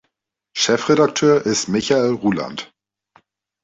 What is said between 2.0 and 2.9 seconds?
Ruhland.